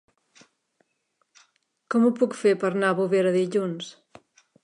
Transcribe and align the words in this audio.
Com 1.95 2.07
ho 2.07 2.11
puc 2.21 2.35
fer 2.41 2.55
per 2.63 2.73
anar 2.73 2.91
a 2.95 2.99
Bovera 3.01 3.37
dilluns? 3.39 3.93